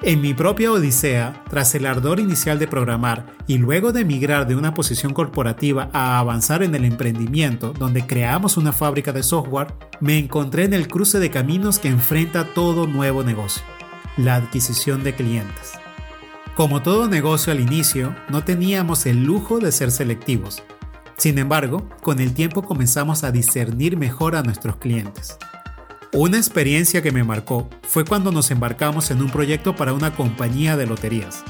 En 0.04 0.20
mi 0.20 0.34
propia 0.34 0.72
odisea, 0.72 1.44
tras 1.48 1.76
el 1.76 1.86
ardor 1.86 2.18
inicial 2.18 2.58
de 2.58 2.66
programar 2.66 3.36
y 3.46 3.58
luego 3.58 3.92
de 3.92 4.04
migrar 4.04 4.48
de 4.48 4.56
una 4.56 4.74
posición 4.74 5.14
corporativa 5.14 5.90
a 5.92 6.18
avanzar 6.18 6.64
en 6.64 6.74
el 6.74 6.84
emprendimiento 6.84 7.72
donde 7.72 8.04
creamos 8.04 8.56
una 8.56 8.72
fábrica 8.72 9.12
de 9.12 9.22
software, 9.22 9.72
me 10.00 10.18
encontré 10.18 10.64
en 10.64 10.74
el 10.74 10.88
cruce 10.88 11.20
de 11.20 11.30
caminos 11.30 11.78
que 11.78 11.86
enfrenta 11.86 12.52
todo 12.52 12.88
nuevo 12.88 13.22
negocio, 13.22 13.62
la 14.16 14.34
adquisición 14.34 15.04
de 15.04 15.14
clientes. 15.14 15.70
Como 16.56 16.82
todo 16.82 17.06
negocio 17.06 17.52
al 17.52 17.60
inicio, 17.60 18.12
no 18.28 18.42
teníamos 18.42 19.06
el 19.06 19.22
lujo 19.22 19.60
de 19.60 19.70
ser 19.70 19.92
selectivos. 19.92 20.64
Sin 21.16 21.38
embargo, 21.38 21.88
con 22.02 22.18
el 22.18 22.34
tiempo 22.34 22.62
comenzamos 22.62 23.22
a 23.22 23.30
discernir 23.30 23.96
mejor 23.96 24.34
a 24.34 24.42
nuestros 24.42 24.78
clientes. 24.78 25.38
Una 26.14 26.36
experiencia 26.36 27.00
que 27.00 27.10
me 27.10 27.24
marcó 27.24 27.70
fue 27.80 28.04
cuando 28.04 28.32
nos 28.32 28.50
embarcamos 28.50 29.10
en 29.10 29.22
un 29.22 29.30
proyecto 29.30 29.74
para 29.74 29.94
una 29.94 30.14
compañía 30.14 30.76
de 30.76 30.86
loterías. 30.86 31.42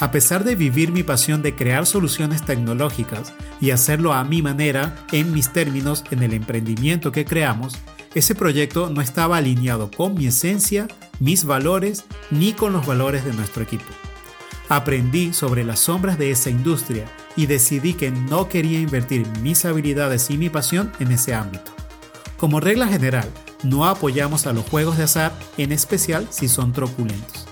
A 0.00 0.10
pesar 0.10 0.42
de 0.42 0.56
vivir 0.56 0.90
mi 0.90 1.04
pasión 1.04 1.40
de 1.40 1.54
crear 1.54 1.86
soluciones 1.86 2.44
tecnológicas 2.44 3.32
y 3.60 3.70
hacerlo 3.70 4.12
a 4.12 4.24
mi 4.24 4.42
manera, 4.42 4.96
en 5.12 5.32
mis 5.32 5.52
términos, 5.52 6.02
en 6.10 6.24
el 6.24 6.32
emprendimiento 6.32 7.12
que 7.12 7.24
creamos, 7.24 7.78
ese 8.12 8.34
proyecto 8.34 8.90
no 8.90 9.02
estaba 9.02 9.36
alineado 9.36 9.88
con 9.88 10.14
mi 10.14 10.26
esencia, 10.26 10.88
mis 11.20 11.44
valores, 11.44 12.04
ni 12.32 12.54
con 12.54 12.72
los 12.72 12.86
valores 12.86 13.24
de 13.24 13.34
nuestro 13.34 13.62
equipo. 13.62 13.86
Aprendí 14.68 15.32
sobre 15.32 15.62
las 15.62 15.78
sombras 15.78 16.18
de 16.18 16.32
esa 16.32 16.50
industria 16.50 17.04
y 17.36 17.46
decidí 17.46 17.94
que 17.94 18.10
no 18.10 18.48
quería 18.48 18.80
invertir 18.80 19.28
mis 19.42 19.64
habilidades 19.64 20.28
y 20.28 20.38
mi 20.38 20.50
pasión 20.50 20.90
en 20.98 21.12
ese 21.12 21.34
ámbito. 21.34 21.70
Como 22.36 22.58
regla 22.58 22.88
general, 22.88 23.28
no 23.62 23.86
apoyamos 23.86 24.46
a 24.46 24.52
los 24.52 24.64
juegos 24.68 24.96
de 24.98 25.04
azar, 25.04 25.32
en 25.56 25.72
especial 25.72 26.26
si 26.30 26.48
son 26.48 26.72
truculentos. 26.72 27.46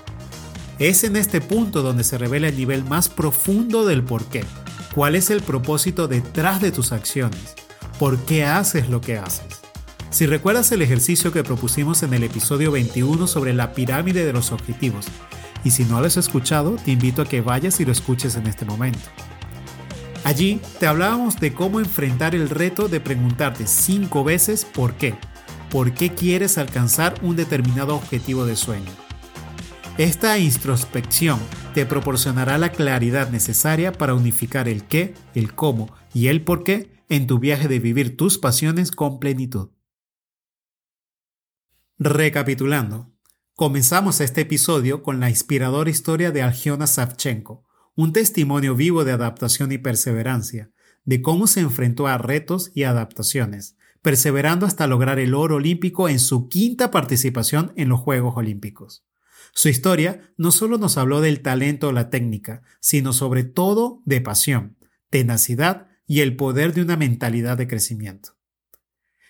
Es 0.79 1.03
en 1.03 1.15
este 1.15 1.41
punto 1.41 1.81
donde 1.81 2.03
se 2.03 2.17
revela 2.17 2.47
el 2.47 2.57
nivel 2.57 2.83
más 2.83 3.09
profundo 3.09 3.85
del 3.85 4.03
por 4.03 4.25
qué. 4.25 4.45
¿Cuál 4.93 5.15
es 5.15 5.29
el 5.29 5.41
propósito 5.41 6.07
detrás 6.07 6.61
de 6.61 6.71
tus 6.71 6.91
acciones? 6.91 7.55
¿Por 7.99 8.17
qué 8.19 8.45
haces 8.45 8.89
lo 8.89 9.01
que 9.01 9.17
haces? 9.17 9.61
Si 10.09 10.25
recuerdas 10.25 10.71
el 10.71 10.81
ejercicio 10.81 11.31
que 11.31 11.43
propusimos 11.43 12.03
en 12.03 12.13
el 12.13 12.23
episodio 12.23 12.71
21 12.71 13.27
sobre 13.27 13.53
la 13.53 13.73
pirámide 13.73 14.25
de 14.25 14.33
los 14.33 14.51
objetivos, 14.51 15.05
y 15.63 15.71
si 15.71 15.83
no 15.83 15.99
lo 15.99 16.07
has 16.07 16.17
escuchado, 16.17 16.77
te 16.83 16.91
invito 16.91 17.23
a 17.23 17.25
que 17.25 17.41
vayas 17.41 17.79
y 17.79 17.85
lo 17.85 17.91
escuches 17.91 18.35
en 18.35 18.47
este 18.47 18.63
momento. 18.63 18.99
Allí 20.23 20.61
te 20.79 20.87
hablábamos 20.87 21.39
de 21.39 21.53
cómo 21.53 21.79
enfrentar 21.79 22.35
el 22.35 22.49
reto 22.49 22.87
de 22.87 22.99
preguntarte 22.99 23.65
cinco 23.67 24.23
veces 24.23 24.65
por 24.65 24.93
qué 24.93 25.15
por 25.69 25.93
qué 25.93 26.13
quieres 26.13 26.57
alcanzar 26.57 27.15
un 27.21 27.35
determinado 27.35 27.95
objetivo 27.95 28.45
de 28.45 28.55
sueño. 28.55 28.91
Esta 29.97 30.37
introspección 30.37 31.39
te 31.73 31.85
proporcionará 31.85 32.57
la 32.57 32.71
claridad 32.71 33.29
necesaria 33.31 33.91
para 33.91 34.13
unificar 34.13 34.67
el 34.69 34.83
qué, 34.83 35.15
el 35.33 35.55
cómo 35.55 35.93
y 36.13 36.27
el 36.27 36.43
por 36.43 36.63
qué 36.63 36.91
en 37.09 37.25
tu 37.25 37.39
viaje 37.39 37.67
de 37.67 37.79
vivir 37.79 38.15
tus 38.15 38.37
pasiones 38.37 38.91
con 38.91 39.19
plenitud. 39.19 39.69
Recapitulando, 41.97 43.11
comenzamos 43.55 44.21
este 44.21 44.41
episodio 44.41 45.01
con 45.01 45.19
la 45.19 45.31
inspiradora 45.31 45.89
historia 45.89 46.31
de 46.31 46.43
Algiona 46.43 46.85
Savchenko, 46.85 47.65
un 47.95 48.13
testimonio 48.13 48.75
vivo 48.75 49.03
de 49.03 49.13
adaptación 49.13 49.71
y 49.71 49.79
perseverancia, 49.79 50.69
de 51.05 51.23
cómo 51.23 51.47
se 51.47 51.61
enfrentó 51.61 52.05
a 52.05 52.19
retos 52.19 52.71
y 52.75 52.83
adaptaciones, 52.83 53.77
perseverando 54.07 54.65
hasta 54.65 54.87
lograr 54.87 55.19
el 55.19 55.33
oro 55.33 55.55
olímpico 55.55 56.07
en 56.07 56.19
su 56.19 56.47
quinta 56.47 56.91
participación 56.91 57.73
en 57.75 57.89
los 57.89 57.99
Juegos 57.99 58.37
Olímpicos. 58.37 59.05
Su 59.53 59.67
historia 59.67 60.31
no 60.37 60.51
solo 60.51 60.77
nos 60.77 60.97
habló 60.97 61.19
del 61.19 61.41
talento 61.41 61.89
o 61.89 61.91
la 61.91 62.09
técnica, 62.09 62.61
sino 62.79 63.11
sobre 63.11 63.43
todo 63.43 64.01
de 64.05 64.21
pasión, 64.21 64.77
tenacidad 65.09 65.89
y 66.05 66.21
el 66.21 66.37
poder 66.37 66.73
de 66.73 66.83
una 66.83 66.95
mentalidad 66.95 67.57
de 67.57 67.67
crecimiento. 67.67 68.37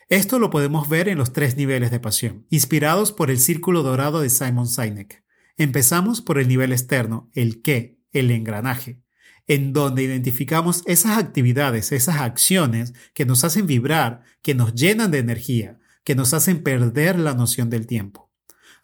Esto 0.10 0.38
lo 0.38 0.52
podemos 0.52 0.88
ver 0.88 1.10
en 1.10 1.18
los 1.18 1.34
tres 1.34 1.58
niveles 1.58 1.90
de 1.90 2.00
pasión, 2.00 2.46
inspirados 2.52 3.12
por 3.12 3.32
el 3.32 3.40
círculo 3.40 3.82
dorado 3.82 4.22
de 4.22 4.30
Simon 4.30 4.68
Sinek. 4.68 5.24
Empezamos 5.58 6.22
por 6.22 6.38
el 6.38 6.48
nivel 6.48 6.72
externo, 6.72 7.32
el 7.34 7.64
qué, 7.64 8.00
el 8.12 8.30
engranaje, 8.30 9.02
en 9.48 9.74
donde 9.74 10.04
identificamos 10.04 10.84
esas 10.86 11.18
actividades, 11.18 11.92
esas 11.92 12.18
acciones 12.18 12.94
que 13.14 13.26
nos 13.26 13.44
hacen 13.44 13.66
vibrar, 13.66 14.24
que 14.42 14.54
nos 14.54 14.76
llenan 14.76 15.12
de 15.12 15.20
energía, 15.20 15.80
que 16.04 16.16
nos 16.16 16.34
hacen 16.34 16.64
perder 16.64 17.18
la 17.18 17.34
noción 17.34 17.70
del 17.70 17.88
tiempo. 17.88 18.28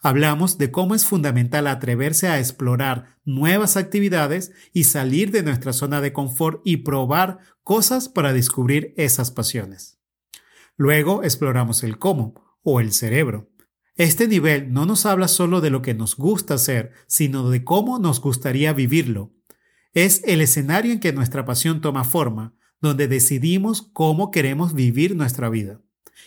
Hablamos 0.00 0.58
de 0.58 0.70
cómo 0.70 0.94
es 0.94 1.06
fundamental 1.06 1.66
atreverse 1.66 2.28
a 2.28 2.38
explorar 2.38 3.18
nuevas 3.24 3.78
actividades 3.78 4.52
y 4.72 4.84
salir 4.84 5.30
de 5.30 5.42
nuestra 5.42 5.72
zona 5.72 6.02
de 6.02 6.12
confort 6.12 6.60
y 6.64 6.78
probar 6.78 7.38
cosas 7.62 8.10
para 8.10 8.34
descubrir 8.34 8.92
esas 8.98 9.30
pasiones. 9.30 9.98
Luego 10.76 11.22
exploramos 11.22 11.82
el 11.84 11.98
cómo 11.98 12.34
o 12.62 12.80
el 12.80 12.92
cerebro. 12.92 13.50
Este 13.96 14.28
nivel 14.28 14.72
no 14.72 14.86
nos 14.86 15.06
habla 15.06 15.28
solo 15.28 15.60
de 15.60 15.70
lo 15.70 15.80
que 15.80 15.94
nos 15.94 16.16
gusta 16.16 16.54
hacer, 16.54 16.92
sino 17.06 17.48
de 17.48 17.64
cómo 17.64 17.98
nos 17.98 18.20
gustaría 18.20 18.72
vivirlo, 18.72 19.32
es 19.94 20.22
el 20.24 20.40
escenario 20.40 20.92
en 20.92 21.00
que 21.00 21.12
nuestra 21.12 21.44
pasión 21.44 21.80
toma 21.80 22.04
forma, 22.04 22.52
donde 22.80 23.08
decidimos 23.08 23.80
cómo 23.80 24.30
queremos 24.30 24.74
vivir 24.74 25.16
nuestra 25.16 25.48
vida 25.48 25.80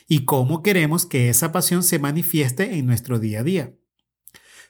y 0.07 0.25
cómo 0.25 0.63
queremos 0.63 1.05
que 1.05 1.29
esa 1.29 1.51
pasión 1.51 1.83
se 1.83 1.99
manifieste 1.99 2.77
en 2.77 2.85
nuestro 2.85 3.19
día 3.19 3.41
a 3.41 3.43
día. 3.43 3.73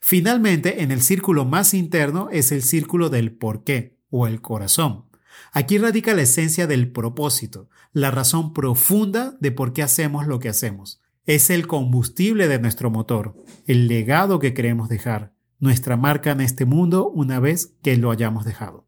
Finalmente, 0.02 0.82
en 0.84 0.92
el 0.92 1.02
círculo 1.02 1.46
más 1.46 1.74
interno 1.74 2.30
es 2.32 2.52
el 2.52 2.64
círculo 2.64 3.10
del 3.10 3.32
por 3.32 3.64
qué 3.64 3.98
o 4.10 4.26
el 4.28 4.42
corazón. 4.42 5.06
Aquí 5.52 5.78
radica 5.78 6.16
la 6.16 6.24
esencia 6.24 6.66
del 6.66 6.92
propósito, 6.92 7.70
la 7.94 8.10
razón 8.10 8.52
profunda 8.54 9.38
de 9.40 9.52
por 9.52 9.74
qué 9.74 9.84
hacemos 9.84 10.28
lo 10.28 10.40
que 10.40 10.50
hacemos. 10.50 11.02
Es 11.26 11.50
el 11.50 11.68
combustible 11.68 12.48
de 12.48 12.60
nuestro 12.60 12.90
motor, 12.90 13.36
el 13.66 13.88
legado 13.88 14.40
que 14.40 14.54
queremos 14.54 14.90
dejar, 14.90 15.34
nuestra 15.60 15.98
marca 15.98 16.32
en 16.32 16.42
este 16.42 16.66
mundo 16.66 17.10
una 17.10 17.40
vez 17.40 17.76
que 17.84 17.98
lo 17.98 18.12
hayamos 18.12 18.46
dejado. 18.46 18.87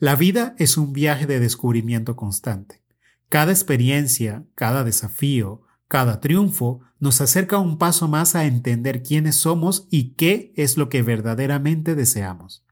La 0.00 0.16
vida 0.16 0.54
es 0.56 0.78
un 0.78 0.94
viaje 0.94 1.26
de 1.26 1.40
descubrimiento 1.40 2.16
constante. 2.16 2.82
Cada 3.28 3.52
experiencia, 3.52 4.46
cada 4.54 4.82
desafío, 4.82 5.60
cada 5.88 6.20
triunfo 6.20 6.80
nos 7.00 7.20
acerca 7.20 7.58
un 7.58 7.76
paso 7.76 8.08
más 8.08 8.34
a 8.34 8.46
entender 8.46 9.02
quiénes 9.02 9.36
somos 9.36 9.86
y 9.90 10.14
qué 10.14 10.54
es 10.56 10.78
lo 10.78 10.88
que 10.88 11.02
verdaderamente 11.02 11.94
deseamos. 11.94 12.64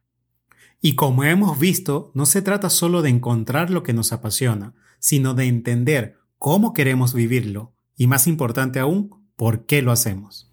Y 0.81 0.95
como 0.95 1.23
hemos 1.23 1.59
visto, 1.59 2.13
no 2.15 2.25
se 2.25 2.41
trata 2.41 2.71
solo 2.71 3.03
de 3.03 3.11
encontrar 3.11 3.69
lo 3.69 3.83
que 3.83 3.93
nos 3.93 4.15
apasiona, 4.15 4.73
sino 4.99 5.35
de 5.35 5.49
entender 5.49 6.17
cómo 6.39 6.73
queremos 6.73 7.13
vivirlo 7.13 7.75
y 7.95 8.07
más 8.07 8.27
importante 8.27 8.79
aún, 8.79 9.11
por 9.37 9.67
qué 9.67 9.83
lo 9.83 9.93
hacemos. 9.93 10.48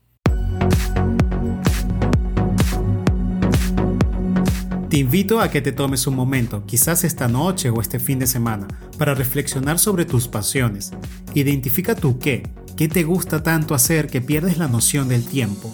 Te 4.89 4.97
invito 4.97 5.41
a 5.41 5.49
que 5.49 5.61
te 5.61 5.71
tomes 5.71 6.05
un 6.05 6.15
momento, 6.15 6.63
quizás 6.67 7.03
esta 7.03 7.27
noche 7.27 7.71
o 7.71 7.81
este 7.81 7.99
fin 7.99 8.19
de 8.19 8.27
semana, 8.27 8.67
para 8.99 9.15
reflexionar 9.15 9.79
sobre 9.79 10.05
tus 10.05 10.27
pasiones. 10.27 10.91
Identifica 11.33 11.95
tu 11.95 12.19
qué, 12.19 12.43
qué 12.77 12.87
te 12.87 13.03
gusta 13.03 13.41
tanto 13.41 13.73
hacer 13.73 14.07
que 14.07 14.21
pierdes 14.21 14.59
la 14.59 14.67
noción 14.67 15.07
del 15.07 15.25
tiempo. 15.25 15.73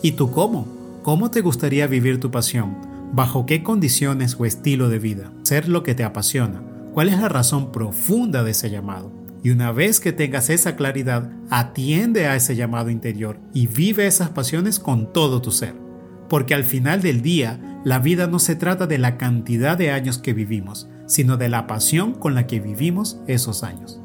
¿Y 0.00 0.12
tú 0.12 0.30
cómo? 0.30 1.00
¿Cómo 1.02 1.32
te 1.32 1.40
gustaría 1.40 1.88
vivir 1.88 2.20
tu 2.20 2.30
pasión? 2.30 2.76
¿Bajo 3.12 3.46
qué 3.46 3.64
condiciones 3.64 4.36
o 4.38 4.46
estilo 4.46 4.88
de 4.88 5.00
vida? 5.00 5.32
Ser 5.42 5.68
lo 5.68 5.82
que 5.82 5.96
te 5.96 6.04
apasiona. 6.04 6.62
¿Cuál 6.94 7.08
es 7.08 7.18
la 7.18 7.28
razón 7.28 7.72
profunda 7.72 8.44
de 8.44 8.52
ese 8.52 8.70
llamado? 8.70 9.12
Y 9.42 9.50
una 9.50 9.72
vez 9.72 9.98
que 9.98 10.12
tengas 10.12 10.50
esa 10.50 10.76
claridad, 10.76 11.32
atiende 11.50 12.26
a 12.26 12.36
ese 12.36 12.54
llamado 12.54 12.90
interior 12.90 13.40
y 13.52 13.66
vive 13.66 14.06
esas 14.06 14.30
pasiones 14.30 14.78
con 14.78 15.12
todo 15.12 15.42
tu 15.42 15.50
ser. 15.50 15.85
Porque 16.28 16.54
al 16.54 16.64
final 16.64 17.02
del 17.02 17.22
día, 17.22 17.60
la 17.84 17.98
vida 17.98 18.26
no 18.26 18.38
se 18.38 18.56
trata 18.56 18.86
de 18.86 18.98
la 18.98 19.16
cantidad 19.16 19.78
de 19.78 19.90
años 19.90 20.18
que 20.18 20.32
vivimos, 20.32 20.88
sino 21.06 21.36
de 21.36 21.48
la 21.48 21.66
pasión 21.66 22.14
con 22.14 22.34
la 22.34 22.46
que 22.46 22.60
vivimos 22.60 23.20
esos 23.26 23.62
años. 23.62 24.00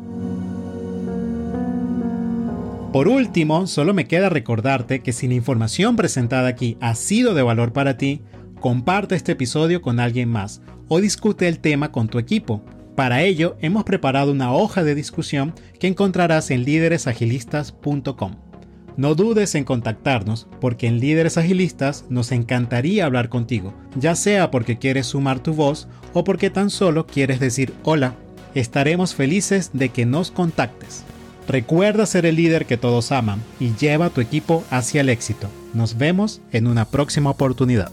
Por 2.91 3.07
último, 3.07 3.67
solo 3.67 3.93
me 3.93 4.05
queda 4.05 4.27
recordarte 4.27 5.01
que 5.01 5.13
si 5.13 5.27
la 5.27 5.33
información 5.33 5.95
presentada 5.95 6.49
aquí 6.49 6.77
ha 6.81 6.93
sido 6.95 7.33
de 7.33 7.41
valor 7.41 7.71
para 7.71 7.97
ti, 7.97 8.21
comparte 8.59 9.15
este 9.15 9.31
episodio 9.31 9.81
con 9.81 9.99
alguien 9.99 10.27
más 10.27 10.61
o 10.89 10.99
discute 10.99 11.47
el 11.47 11.59
tema 11.59 11.93
con 11.93 12.09
tu 12.09 12.19
equipo. 12.19 12.61
Para 12.97 13.23
ello, 13.23 13.55
hemos 13.61 13.85
preparado 13.85 14.33
una 14.33 14.53
hoja 14.53 14.83
de 14.83 14.93
discusión 14.93 15.53
que 15.79 15.87
encontrarás 15.87 16.51
en 16.51 16.65
líderesagilistas.com. 16.65 18.50
No 18.97 19.15
dudes 19.15 19.55
en 19.55 19.63
contactarnos 19.63 20.47
porque 20.59 20.87
en 20.87 20.99
Líderes 20.99 21.37
Agilistas 21.37 22.05
nos 22.09 22.31
encantaría 22.31 23.05
hablar 23.05 23.29
contigo, 23.29 23.73
ya 23.95 24.15
sea 24.15 24.51
porque 24.51 24.77
quieres 24.77 25.07
sumar 25.07 25.39
tu 25.39 25.53
voz 25.53 25.87
o 26.13 26.23
porque 26.23 26.49
tan 26.49 26.69
solo 26.69 27.07
quieres 27.07 27.39
decir 27.39 27.73
hola. 27.83 28.15
Estaremos 28.53 29.15
felices 29.15 29.71
de 29.73 29.89
que 29.89 30.05
nos 30.05 30.29
contactes. 30.29 31.03
Recuerda 31.47 32.05
ser 32.05 32.25
el 32.25 32.35
líder 32.35 32.65
que 32.65 32.77
todos 32.77 33.11
aman 33.11 33.41
y 33.59 33.73
lleva 33.73 34.07
a 34.07 34.09
tu 34.09 34.21
equipo 34.21 34.63
hacia 34.69 35.01
el 35.01 35.09
éxito. 35.09 35.47
Nos 35.73 35.97
vemos 35.97 36.41
en 36.51 36.67
una 36.67 36.85
próxima 36.85 37.29
oportunidad. 37.29 37.91